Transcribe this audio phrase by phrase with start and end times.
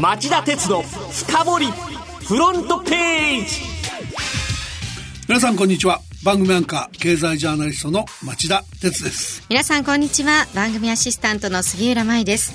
[0.00, 1.66] 町田鉄の深掘り
[2.26, 3.60] フロントページ。
[5.28, 6.00] 皆さんこんにちは。
[6.24, 9.44] 番組アンカー経済ジャーナリストの町田鉄です。
[9.50, 10.46] 皆さんこんにちは。
[10.54, 12.54] 番組アシスタントの杉浦舞です。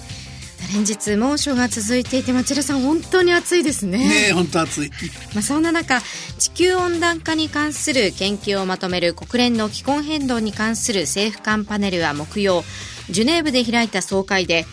[0.73, 3.99] 連日猛暑が続いていて町田さん本当に暑いですね。
[3.99, 4.89] ね本当暑い、
[5.35, 6.01] まあ、そんな中
[6.39, 12.63] 地球温暖化に関する研究をまとめる国連の気候変動に関する政府間パネルは木曜
[13.11, 14.65] ジュネーブで開いた総会で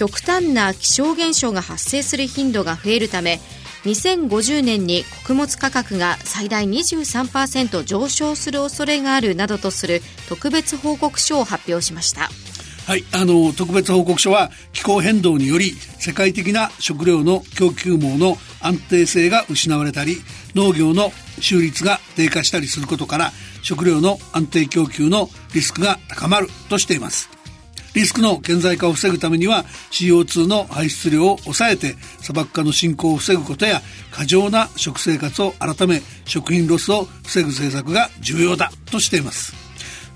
[0.00, 3.38] 極端な気象現象が発生する頻度が増えるため
[3.84, 12.30] 2050年に穀物価格が最大23%上昇する恐れがあるなどとする特別報告書を発表しました。
[12.86, 20.16] はい、あの特別報告書は気候変動により世界的な食料の供給網の安定性が失われたり
[20.54, 27.39] 農業の収率が低下したりすることから食料の安定供給のリスクが高まるとしています。
[27.94, 33.82] リスクの顕在化を防ぐためには CO2 の排出量を抑えて砂漠化の進行を防ぐことや
[34.12, 39.54] 過剰な食生活を改め食品ロスを防ぐ政策が重要だとしています。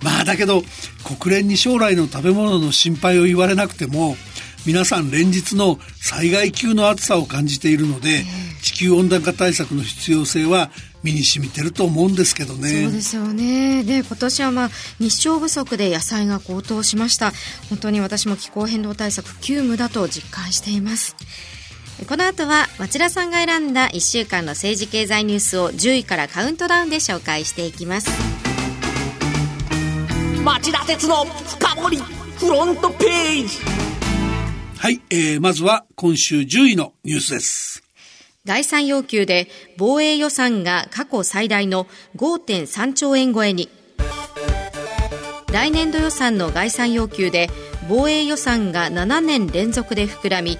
[0.03, 0.62] まあだけど
[1.19, 4.16] 国連に将来の食べ物の心配を言われなくても
[4.66, 8.25] 皆さん連日の災害級の暑さを感じているので、
[8.62, 10.70] 地球温暖化対策の必要性は
[11.05, 12.83] 身に染みてると思うんですけどね。
[12.83, 13.84] そうですよね。
[13.84, 17.33] で、今年はまあ日照不足で野菜が高騰しました。
[17.69, 21.14] 本当に私も気候変動対策急務だと実感しています。
[22.08, 28.10] この後は町田さんが選んだ1週間の政治経済ニュースを10位からカウントダウンで紹介していきます。
[30.44, 33.58] 町田鉄の深掘りフロントページ
[34.77, 37.84] はい、えー、まずは今週10位のニュースです
[38.47, 43.70] 概算要求で防衛予算が過去最大の5.3兆円超えに。
[45.50, 47.48] 来年度予算の概算要求で
[47.89, 50.59] 防衛予算が7年連続で膨らみ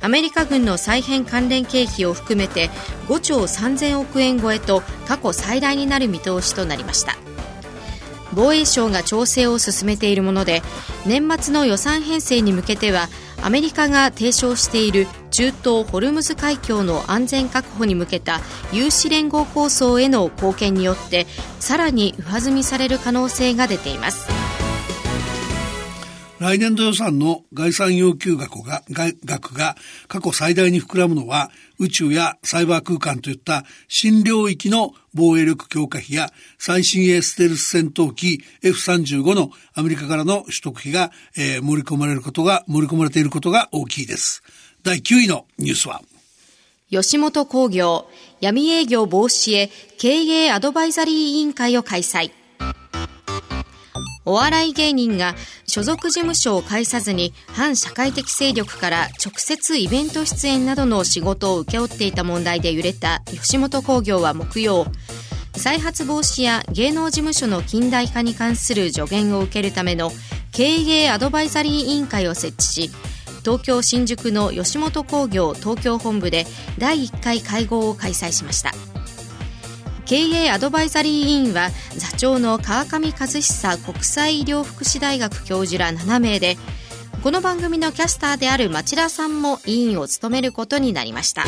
[0.00, 2.68] アメリカ軍の再編関連経費を含めて
[3.08, 7.16] 5兆3000億円超えと過去最大になる見通しとなりました。
[8.32, 10.62] 防衛省が調整を進めているもので
[11.04, 13.08] 年末の予算編成に向けては
[13.42, 18.38] アメリカが提唱している中東ホルムズ海峡の安全確保に向けた
[18.72, 21.26] 有志連合構想への貢献によって
[21.58, 24.28] さらに上積みされる可能性が出ています
[26.38, 28.84] 来年度予算の概算要求額が
[29.24, 29.74] 額が
[30.06, 44.42] 過去最大に膨らむのは宇宙やサイバー空間といった新領域の防衛力強化費や最新鋭ステルス戦闘機 F35 のアメリカからの取得費が、えー、盛り込まれることが、盛り込まれていることが大きいです。
[44.84, 46.02] 第9位のニュースは？
[46.90, 48.06] 吉本工業
[48.42, 52.32] 闇営業防止へ経営アドバイザリー委員会を開催。
[54.26, 55.36] お笑い芸人が
[55.66, 64.84] 所属事務所を介さずに反社会的勢力から直接イベント出演などの仕事を請け負っていた問題で揺れた吉本興業は木曜
[65.56, 70.10] 再発防止や芸能事務所の近代化に関する助言を受けるための
[70.52, 72.90] 経営アドバイザリー委員会を設置し
[73.44, 76.46] 東京新宿の吉本興業東京本部で
[76.78, 78.72] 第1回会合を開催しました。
[80.06, 86.56] 経営アドバイザリー委員は座長の川上和久国際医療福祉大学教授ら7名で
[87.22, 91.44] この番組のキャスターである町田さんも委員を務めることになりました。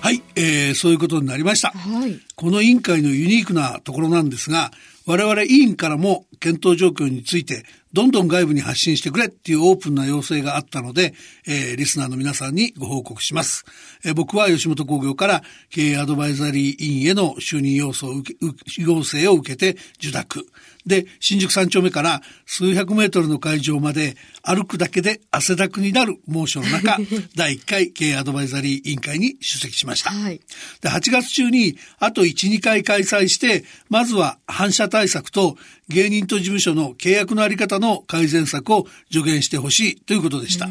[0.00, 4.70] はい、えー、そういうことになりました、はい、この委員会のユニークなところなんですが
[5.08, 7.64] 我々委員からも検討状況について
[7.94, 11.14] どんどん外部に発信してくれっていうオープンな要請があったので、
[11.46, 13.64] えー、リスナーの皆さんにご報告します。
[14.04, 18.46] えー、僕は吉本工業から経営アドバイザリー委員への就任要請を受け
[18.82, 20.46] 要請を受けて受諾。
[20.88, 26.98] で、新宿三丁目から数百メートルの会場まで歩くだけで汗だくになる猛暑の中、
[27.36, 30.10] 第1回経営アドバイザリー委員会に出席しました。
[30.10, 30.40] はい、
[30.80, 35.56] で8月中にあと1、2回開催して、まずは反射対策と
[35.88, 40.68] 芸人と事務所の契約のあり方の改善策を助言してほしいということでした。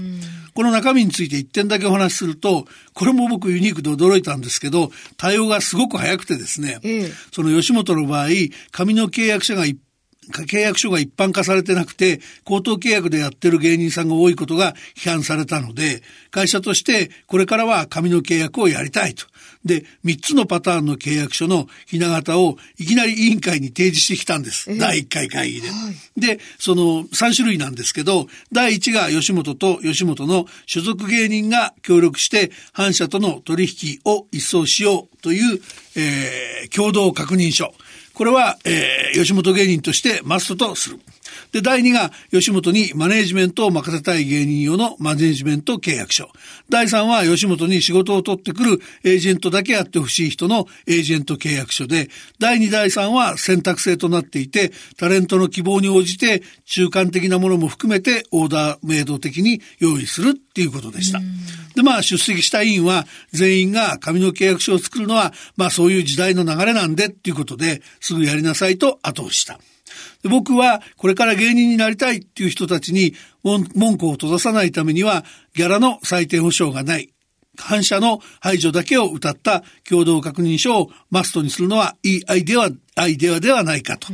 [0.53, 6.79] この中身について1点だけお話しすると、これも僕ユニークで驚いたんですけど、対応がすごく早くてですね、
[7.31, 8.29] その吉本の場合、
[8.71, 9.77] 紙の契約者が一
[10.31, 16.01] 契約書が一般化されてなくて、口頭契約でやってる芸人さんが多いことが批判されたので、
[16.31, 19.25] 会社としてこれからは紙の契約をやりたいと。
[19.65, 24.75] で、3つのパターンの契約書のひな形をいきなり委員会に提示してきたんです。
[24.77, 25.69] 第1回会議で。
[25.69, 25.75] は
[26.17, 35.59] い、で、その3種類なんですけど、第1が吉本と吉本の所属芸人が協力して反社との取引を一掃しようという、
[35.95, 37.73] えー、共同確認書。
[38.17, 40.99] これは、えー、吉本芸人としてマストとする。
[41.51, 46.29] で、第2が吉本にマネージメントを任せたい芸人用のマネージメント契約書。
[46.69, 52.09] 第3は吉本に仕事を取ってくるエージェントだけやってほしい人のエージェント契約書で、
[52.39, 61.21] 第2、第3は選択制となっていて、タレントの希望に応じて中間的なものも含めてオーダーメイド的に用意するっていうことでした。
[61.75, 69.45] で、まあ出席した委員は全員が紙の契約書を作るのは、まあそういう時代の流れなんでっていうことで、すぐやりなさいと後押しし
[70.23, 70.29] た。
[70.29, 73.13] 僕はこれから芸人になりたいっていう人たちに
[73.43, 75.23] 文句を閉ざさないためには
[75.53, 77.09] ギャラの最低保障がない。
[77.59, 84.07] 反射の排除だけを謳った共同確認書をマストにするのはいいアイデア、アイデアではないかと。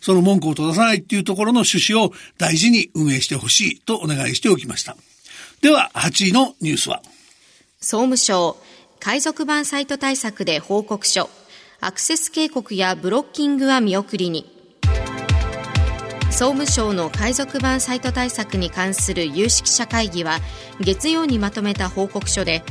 [0.00, 4.96] その文句を閉ざさないっていうところの趣旨を大事に運営してほしいとお願いしておきました。
[5.60, 7.02] では、8位のニュースは
[7.80, 8.56] 総務省、
[8.98, 11.30] 海賊版サイト対策で報告書、
[11.80, 14.61] アクセス警告やブロッキングは見送りに。
[16.32, 20.38] 総務省の海賊版サイト対策に関する有識者会議は
[20.80, 22.62] 月曜にまとめた報告書で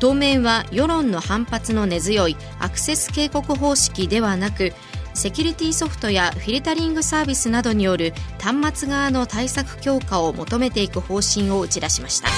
[0.00, 4.72] 当面は世論の反発の根強いアクセス警告方式ではなく
[5.12, 12.28] セキュリティソフトやフィルタリングサービスなどによる端末側の対策強化を求めていく方針を打ち出しました。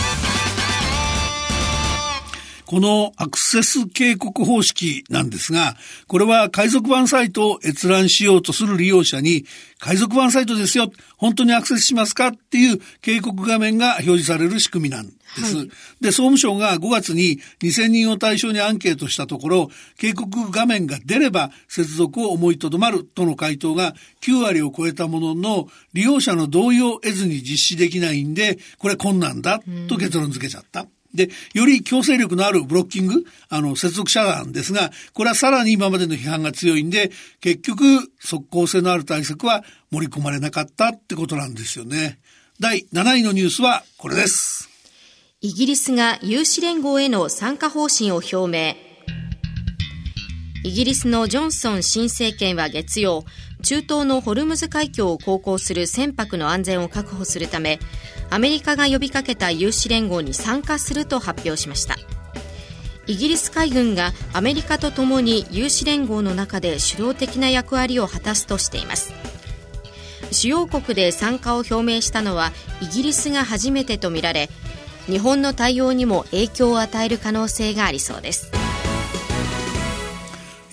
[2.66, 5.76] このアクセス警告方式なんですが、
[6.08, 9.44] これは海賊版サイトを閲覧しようとする利用者に、
[9.78, 15.12] 海賊版サイトですよ、本当にアクセスしますかっていう警告画面が表示される仕組みなんで
[15.44, 15.56] す。
[15.58, 15.70] はい、
[16.00, 30.86] で、総務省が5月に2000人を対象にアンケートしたところ、警告画面が出れば接続を思いとどまるとの回答が9割を超えたものの、利用者の同意を得ずに実施できないんで、これ困難だと結論付けちゃった。
[31.14, 37.10] で、より強制力のあるブロッキング、あの、接続遮断ですが、これはさらに今までの批判が強いんで、
[37.40, 42.18] 結局、即効性のある対策は盛り込まれなかったってことなんですよね。
[42.58, 44.70] 第7位のニュースはこれです。
[45.42, 48.74] イギリスが有志連合への参加方針を表明。
[50.64, 53.24] イギリスのジョンソン新政権は月曜、
[53.62, 57.78] 中東のホルムズ海峡を航行する船舶の安全を確保するため、
[58.30, 61.96] アメリカが呼びかけた有志連合に参加すると発表しました。
[63.06, 69.12] イギリス海軍がアメリカとともに有志連合の中で主導的な役割を果たすとしています。
[70.32, 72.50] 主要国で参加を表明したのは
[72.80, 74.50] イギリスが初めてとみられ
[75.06, 78.50] 日本の対応にも影響を与える可能性がありそうです。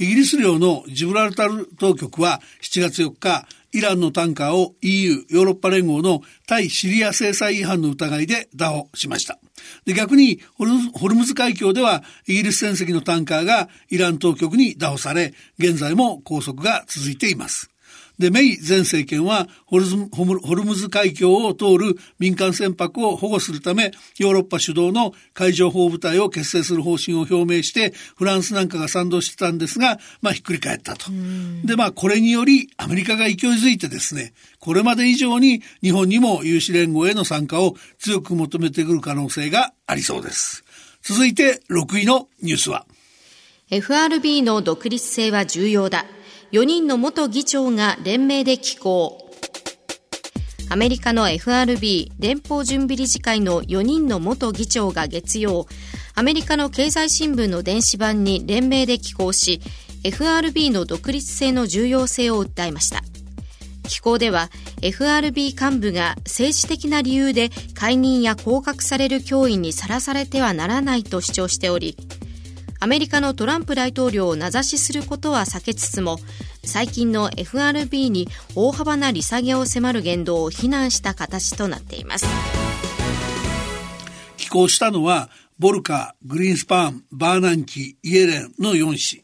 [0.03, 9.39] イギリス領のジブラルタル当局は7月4日イランのタンカーを EU、ヨーロッパ連合の対シリア制裁違反の疑いで打破しました。
[9.85, 17.72] で、逆にホルムズ海峡ではイギリス船籍のタンカーがイラン当局に打破され、現在も拘束が続いています。
[18.19, 31.11] で、メイ前政権はホルムズ海峡を通る民間船舶を保護するため、ヨーロッパ主導の海上保護部隊を結成する方針を表明して、フランスなんかが賛同してたんですが、まあひっくり返ったと。
[31.63, 40.63] で、まあこれによりアメリカが勢いづいてですね、これまで以上に日本にも有志連合への参加を強く求めてくる可能性がありそうです。
[41.01, 42.85] 続いて6位のニュースは
[43.69, 46.05] FRB の独立性は重要だ。
[46.53, 49.27] 4人の元議長が連名で寄稿。
[50.69, 55.65] アメリカの FRB 連邦準備理事会の4人の元議長が月曜、
[56.13, 59.61] アメリカの経済新聞の電子版に連名で寄稿し、
[60.03, 63.01] FRB の独立性の重要性を訴えました。
[63.89, 64.51] 機構では
[64.83, 71.97] FRB 幹部が政治的な理由で解任や降格される脅威にさらされてはならないと主張しており、
[72.83, 76.19] アメリカのトランプ大統領を名指しすることは避けつつも
[76.65, 82.25] 最近の FRB に大幅な利下げを迫る言動を非難した形となっています。
[84.35, 89.23] 寄稿したのはボルカグリーンスパンバーナンキイエレンの4氏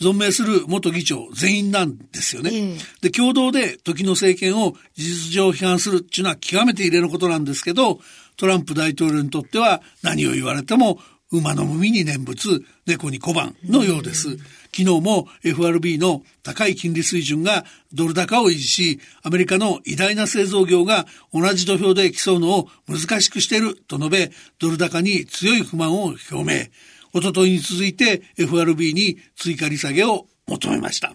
[0.00, 2.50] 存命する元議長全員なんですよね。
[2.52, 2.76] え。
[3.00, 7.98] で、共同で時の政権を事実上批判するっていうのは極めて異例のことなんですけど、
[8.36, 10.98] トランプ大統領にとっては何を言われても
[11.38, 14.36] 馬の耳に念仏、猫に小判のようです。
[14.76, 26.66] 昨日も FRB の高い金利水準がドル高を維持し、アメリカの偉大な製造業が同じ土俵で競うのを難しくしていると述べ、ドル高に強い不満を表明。
[27.12, 31.14] おとといに続いて FRB に追加利下げを求めました。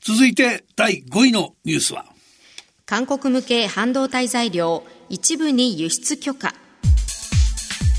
[0.00, 2.06] 続いて第5位のニュースは
[2.86, 6.54] 韓国向け半導体材料一部に輸出許可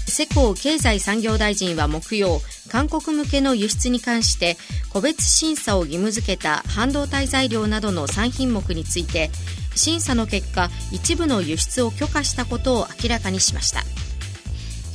[0.10, 4.58] 世耕経済産業大臣は木曜韓国向けの輸出に関して
[4.92, 9.30] 個別審査を義務付けた半導体材料などの3品目について
[9.76, 13.84] 審査の結果一部の輸出を許可したことを明らかにしました。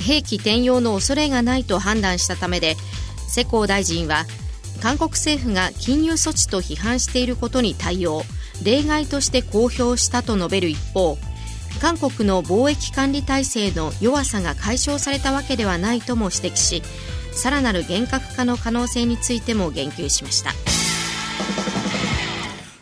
[0.05, 2.75] 兵器転用の恐れがないと判断したためで
[3.27, 4.25] 世耕大臣は
[4.81, 8.21] 韓国政府が金融措置と批判していることに対応
[8.63, 11.17] 例外として公表したと述べる一方
[11.81, 16.81] 韓国の貿易管理体制の弱さが解消されたわけではないとも指摘し
[17.31, 20.51] さらなる厳格化の可能性についても言及しました。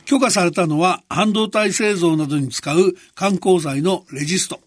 [0.05, 4.59] 許可されたのは半導体製造などに使う観光材のレジスト。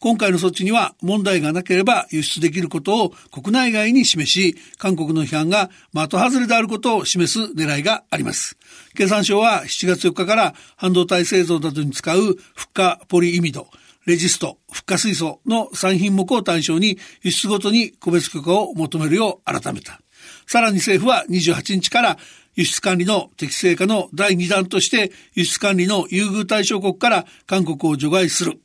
[0.00, 8.56] 今回の措置には問題がなければ輸出できることを国内外に示し、韓国の批判が的外れであることを示す狙いがあります。
[8.94, 13.66] 経産省は7月4日から半導体製造などに使うフッ化ポリイミド、
[14.06, 20.00] レジスト、フッ化水素の3品目を対象に輸出ごとに個別許可を求めるよう改めた。
[20.46, 22.18] さらに政府は28日から
[22.54, 28.60] 輸出管理の適正化の第2弾として輸出管理の優遇対象国から韓国を除外する。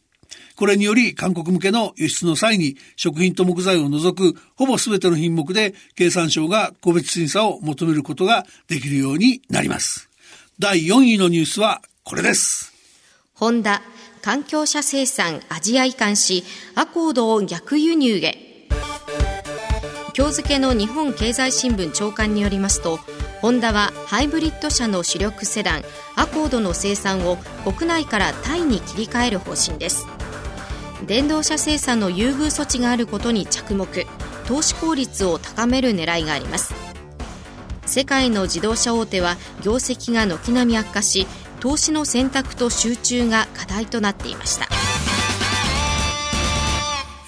[0.56, 10.10] これにより韓国向けの輸出の際に食品と木材を除くほぼ全ての品目で経産省が個別審査を求めることができるようになります。
[10.60, 12.74] 第4位のニュースはこれです。
[13.34, 13.82] ホンダ、
[14.22, 16.44] 環境車生産アジア移管し、
[16.76, 18.68] アコードを逆輸入へ。
[20.16, 23.00] 今日付の日本経済新聞長官によりますと、
[23.44, 25.84] ホンダはハイブリッド車の主力セダン
[26.16, 30.08] アコードの生産を国内からタイに切り替える方針です
[31.06, 34.08] 電動車生産の優遇措置があることに着目。
[34.48, 36.74] 投資効率を高める狙いがあります。
[37.86, 41.28] 世界の自動車大手は業績が軒並み悪化し
[41.60, 44.68] 投資の選択と集中が課題となっていました。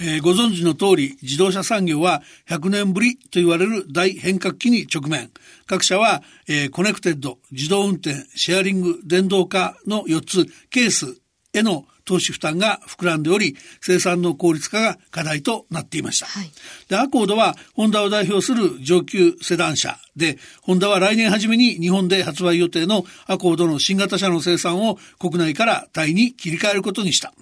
[0.01, 5.31] えー、ご存知の通り、自動車産業は100年ぶりと言われる大変革期に直面。
[5.67, 11.17] 各社は、えー、コネクテッド、自動運転、シェアリング、電動化の4つ、ケース
[11.53, 16.27] への投資負担が膨らんでおり、生産の効率化が課題となっていました。
[16.27, 16.51] はい、
[16.87, 27.33] で、アコードは、ホンダを代表する上級セダン車で、ホンダは来年初めに日本で発売予定のアコードの新型車の生産を国内からタイに切り替えることにした。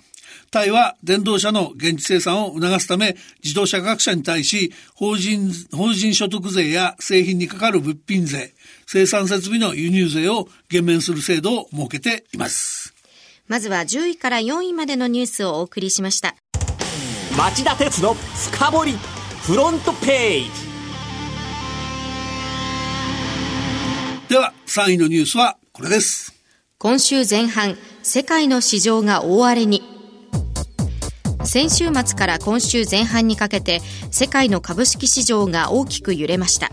[0.54, 8.54] タイは電動車の現地生産を促すため、自動車各社に対し、法人、法人所得税や製品にかかる物品税、
[8.86, 12.93] 生産設備の輸入税を減免する制度を設けています。
[13.54, 16.34] まずは10位から4位までのニュースをお送りしました。
[17.38, 18.94] 町田鉄の深掘り
[19.44, 20.50] フロントページ。
[24.28, 26.34] では3位のニュースはこれです。
[26.80, 29.84] 今週前半世界の市場が大荒れに。
[31.46, 36.72] 先週末から今週前半にかけて世界の株式市場が大きく揺れました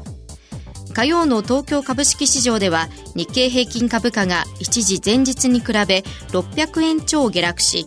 [0.92, 7.86] 火曜の東京株式市場では日経平均株価が一時前日に比べ600円超下落し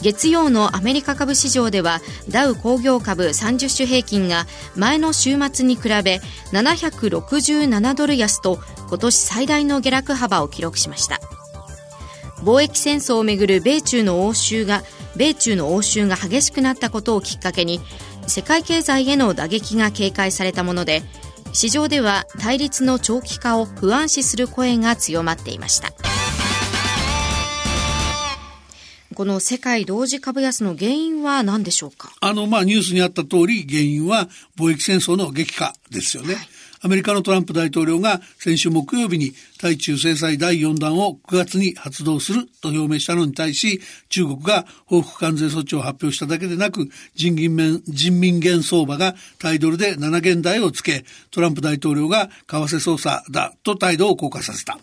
[0.00, 6.20] 月曜のアメリカ株市場ではダウ工業株30種平均が前の週末に比べ
[6.52, 8.58] 767ドル安と
[8.88, 11.20] 今年最大の下落幅を記録しました。
[12.42, 14.82] 貿易戦争をめぐる米中の応酬が
[15.16, 17.80] 米中の応酬が激しくなったことをきっかけに
[18.26, 21.02] 世界経済への打撃が警戒されたもので
[21.52, 25.92] 市場では対立の長期化を不安視する声が強まっていました。
[29.14, 32.12] この世界同時株安の原因は何でしょうか？
[32.20, 34.28] あの、まあ、ニュースにあった通り、原因は
[34.58, 36.34] 貿易戦争の激化ですよね。
[36.34, 36.48] はい
[36.82, 54.78] アメリカのトランプ大統領が先週木曜日に対中制裁第4弾を9月に発動すると表明したのに対し、中国が報復関税措置を発表しただけでなく、人民人民元相場がタイドルで7元台をつけ、トランプ大統領が為替操作だと態度を硬化させた。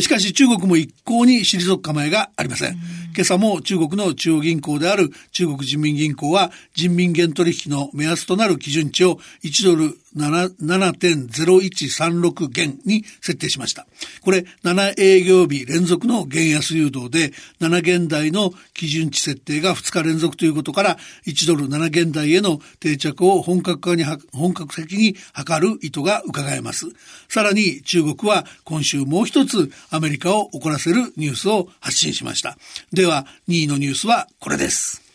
[0.00, 2.76] しかし中国も一向に退く構えがありません。
[3.16, 13.86] 今朝も中国の中央銀行である中国人民銀行は人民元取引の目安となる基準値を1ドル7.0136元に設定しました。
[14.20, 25.20] これ7営業日連続の元安誘導で7元台の基準値設定が2日連続ということから1ドル7元台への定着を本格化に本格的に図
[25.60, 26.86] る意図が伺えます。
[27.28, 32.56] さらに中国は今週もう一つアメリカを怒らせるニュースを発信しました。
[32.92, 35.08] では2位のニュースはこれです。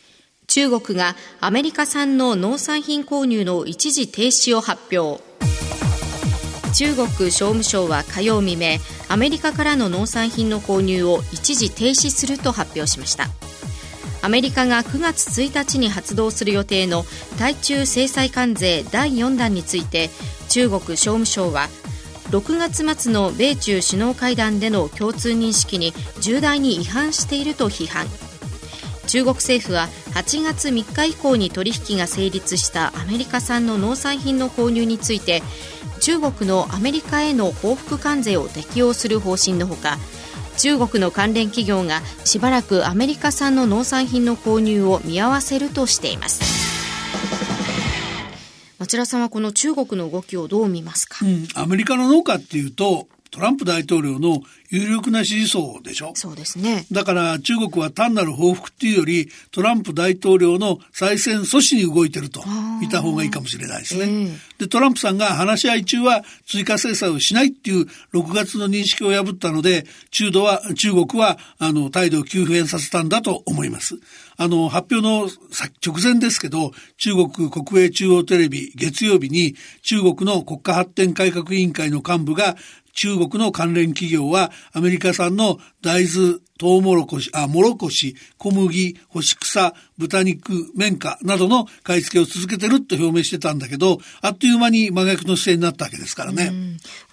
[0.47, 5.23] 中国がアメリカ産の農産品購入の一時停止を発表
[6.73, 8.77] 中国商務省は火曜未明
[9.07, 13.27] アメリカからの農産品の購入を一時停止すると発表しました
[14.21, 17.03] アメリカが9月1日に発動する予定の
[17.37, 20.09] 対中制裁関税第4弾について
[20.49, 21.67] 中国商務省は
[22.33, 28.07] 6月末の米中首脳会談での共通認識に重大に違反していると批判。
[29.05, 35.43] 中国政府は8月3日以降に取引が成立したアメリカ産の農産品の購入について
[35.99, 39.99] 中国のアメリカへの報復関税を適用する方針のほか
[40.57, 46.52] 中国の関連企業がしばらくアメリカ産の農産品の購入を見合わせるとしています。
[48.83, 56.11] 町田さんはこの中国の動きをどう見ますか、うん、アメリカの農家っていうとトランプ大統領の有力な支持層でしょ？
[56.13, 56.85] そうですね。
[56.91, 62.43] だから中国は単なる報復っていうよりトランプ大統領の再選阻止に動いてると
[62.79, 64.03] 見た方がいいかもしれないですね。
[64.03, 73.95] えー、で、トランプさんが話し合い中は追加制裁をしないっていう6月の認識を破ったので、中度は、中国はあの態度を急変させたんだと思います。
[74.35, 75.29] あの、発表の
[75.85, 82.55] 直前ですけど、中国国営中央テレビ月曜日に中国の国家発展改革委員会の幹部が
[82.93, 96.51] 中国の関連企業はアメリカ産の大豆、トウモロコシ、あ、モロコシ、小麦、干し草、豚肉、綿花などの買い付けを続けてると表明してたんだけど、あっという間に真逆の姿勢になったわけですからね。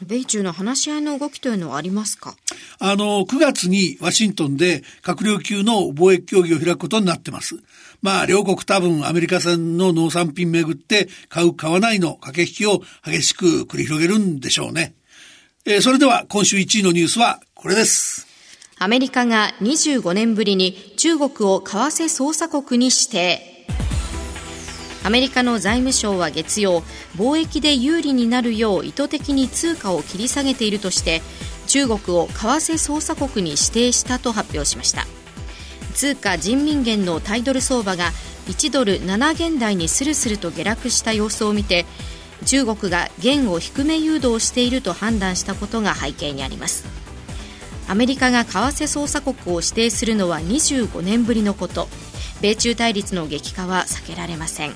[0.07, 2.37] 米中の話し合いの動きというのはありますか？
[2.79, 7.57] あの、9月にワシントンで閣僚級の貿易協議を開くことになってます。
[8.03, 14.95] まあ、両国多分アメリカ産の農産品めぐって買う買わないの駆け引きを激しく繰り広げるんでしょうね。
[15.67, 18.27] えー、それでは今週1位のニュースはこれです。
[18.79, 23.67] アメリカが25年ぶりに中国を為替捜査国に指定。
[25.05, 26.81] アメリカの財務省は月曜、
[27.15, 31.21] 貿易で有利になるよう意図的に通貨を切り下げているとして、
[31.67, 35.07] 中国を為替捜査国に指定したと発表しました。
[35.95, 38.13] 通貨人民元のタイドル相場が
[38.47, 41.85] 1ドル7元台にスルスルと下落した様子を見て、
[42.47, 46.85] 中国が元を低め誘導していると判断したことが背景にあります。
[47.89, 51.89] アメリカが為替操作国を指定するのは25年ぶりのこと。
[52.41, 54.73] 米中対立の激化は避けられません。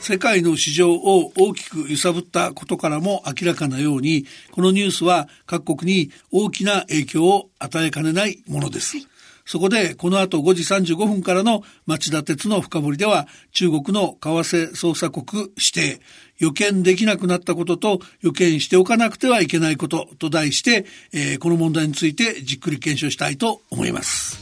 [0.00, 9.17] 世界の市場を大きく揺さぶったことからも明らかなようにこのニュースは各国に大きな影響を与えかねないものです、はい
[9.48, 16.02] そこでこの後5時35分からの町田鉄の深掘りでは中国の為替捜査国指定
[16.36, 20.84] 予見できなくなったことと予見しておかなくてはいけないことと題して、
[21.14, 24.38] えー、この問題についてじっくり検証したいと思います。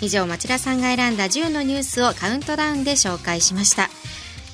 [0.00, 3.90] 以上町田さんが選んだ10のニュースをカウントダウンで紹介しました。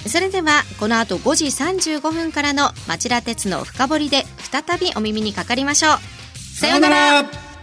[0.08, 6.58] それではこの後5時35分からの町田鉄の深掘りで再びお耳にかかりましょう。
[6.58, 7.53] さようなら